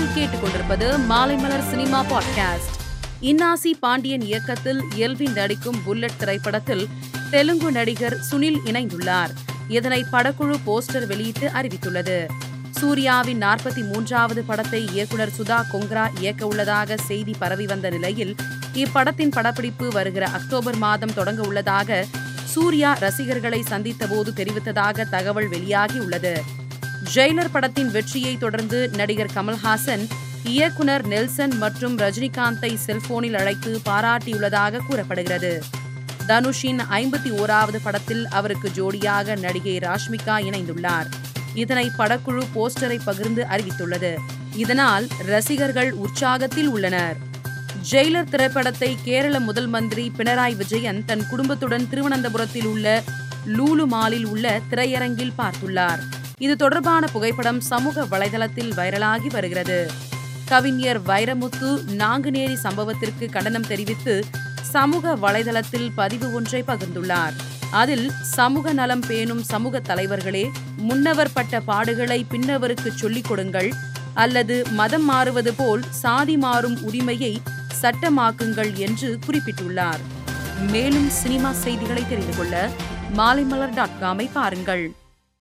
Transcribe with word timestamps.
நீங்கள் 0.00 0.18
கேட்டுக்கொண்டிருப்பது 0.18 0.98
Maalaimalar 1.08 1.70
cinema 1.70 2.04
podcast. 2.04 2.74
Innasi 3.20 3.70
Pandian 3.80 4.20
இயக்கத்தில் 4.20 4.82
எல்வின் 4.96 5.32
நடிக்கும் 5.32 5.82
புல்லட் 5.84 6.16
திரைப்படத்தில் 6.18 6.88
தெலுங்கு 7.30 7.72
நடிகர் 7.72 8.16
சுனில் 8.30 8.58
இணைந்துள்ளார். 8.64 9.28
இதனை 9.68 10.04
படக்குழு 10.12 10.54
போஸ்டர் 10.66 11.06
வெளியிட்டு 11.06 11.48
அறிவித்துள்ளது. 11.48 12.26
சூர்யாவின் 12.70 13.42
நாற்பத்தி 13.42 13.92
மூன்றாவது 13.92 14.42
படத்தை 14.42 14.88
இயக்குனர் 14.92 15.34
சுதா 15.38 15.60
கொங்க்ரா 15.72 16.06
இயக்க 16.20 16.46
உள்ளதாக 16.46 16.96
செய்தி 16.96 17.34
பரவி 17.38 17.66
வந்த 17.66 17.90
நிலையில் 17.90 18.36
இப்படத்தின் 18.74 19.30
படப்பிடிப்பு 19.30 19.88
வருகிற 19.88 20.26
அக்டோபர் 20.26 20.76
மாதம் 20.76 21.14
தொடங்க 21.14 21.42
உள்ளதாக 21.42 22.06
சூர்யா 22.44 22.92
ரசிகர்களை 22.92 23.64
சந்தித்தபோது 23.70 24.32
தெரிவித்ததாக 24.36 25.08
தகவல் 25.08 25.50
வெளியாகியுள்ளது 25.50 26.34
ஜெயிலர் 27.04 27.50
படத்தின் 27.52 27.90
வெற்றியை 27.90 28.38
தொடர்ந்து 28.38 28.88
நடிகர் 28.88 29.30
கமல்ஹாசன் 29.34 30.08
இயக்குனர் 30.44 31.06
நெல்சன் 31.06 31.56
மற்றும் 31.56 31.98
ரஜினிகாந்தை 31.98 32.74
செல்போனில் 32.74 33.34
அழைத்து 33.34 33.80
பாராட்டியுள்ளதாக 33.84 34.80
கூறப்படுகிறது. 34.86 35.62
தனுஷின் 36.26 36.78
ஐம்பத்தி 36.90 37.30
ஓராவது 37.30 37.76
படத்தில் 37.82 38.28
அவருக்கு 38.28 38.68
ஜோடியாக 38.68 39.38
நடிகை 39.38 39.78
ராஷ்மிகா 39.78 40.36
இணைந்துள்ளார். 40.48 41.06
இதனை 41.54 41.90
படக்குழு 41.98 42.42
போஸ்டரை 42.54 43.00
பகிர்ந்து 43.04 43.46
அறிவித்துள்ளது. 43.50 44.16
இதனால் 44.56 45.06
ரசிகர்கள் 45.26 45.94
உற்சாகத்தில் 45.94 46.66
உள்ளனர். 46.66 47.16
ஜெயிலர் 47.90 48.30
திரைப்படத்தை 48.30 48.96
கேரள 49.04 49.40
முதல் 49.40 49.66
மந்திரி 49.66 50.12
பினராயி 50.16 50.56
விஜயன் 50.56 51.04
தன் 51.04 51.26
குடும்பத்துடன் 51.30 51.88
திருவனந்தபுரத்தில் 51.88 52.64
உள்ள 52.64 53.02
லூலு 53.46 53.86
மாலில் 53.90 54.24
உள்ள 54.24 54.60
திரையரங்கில் 54.70 55.32
பார்த்துள்ளார். 55.38 55.98
இது 56.44 56.56
தொடர்பான 56.56 57.06
புகைப்படம் 57.06 57.60
சமூக 57.60 58.04
வலைதளத்தில் 58.04 58.70
வைரலாகி 58.76 59.30
வருகிறது. 59.30 59.90
கவிஞர் 60.48 61.00
வைரமுத்து 61.02 61.70
நாங்குநேரி 62.02 62.56
சம்பவத்திற்கு 62.62 63.30
கண்டனம் 63.30 63.66
தெரிவித்து 63.66 64.24
சமூக 64.62 65.16
வலைதளத்தில் 65.16 65.88
பதிவு 65.94 66.34
ஒன்றை 66.34 66.64
பகிர்ந்துள்ளார். 66.66 67.34
அதில் 67.70 68.10
சமூக 68.22 68.72
நலம் 68.72 69.04
பேணும் 69.08 69.42
சமூக 69.42 69.80
தலைவர்களே 69.80 70.50
முன்னவர் 70.76 71.32
பட்ட 71.32 71.60
பாடுகளை 71.66 72.24
பின்னவருக்கு 72.28 72.92
சொல்லிக் 72.92 73.28
கொடுங்கள் 73.28 73.72
அல்லது 74.14 74.66
மதம் 74.70 75.04
மாறுவது 75.04 75.54
போல் 75.54 75.84
சாதி 75.90 76.36
மாறும் 76.36 76.78
உரிமையை 76.82 77.40
சட்டமாக்குங்கள் 77.82 78.72
என்று 78.74 79.18
குறிப்பிட்டுள்ளார். 79.26 80.00
மேலும் 80.70 81.10
சினிமா 81.10 81.52
செய்திகளை 81.52 82.08
தெரிந்து 82.08 82.36
கொள்ள 82.36 82.70
மாலைமலர் 83.16 83.74
டாட் 83.74 83.98
காமை 84.02 84.28
பாருங்கள். 84.32 84.84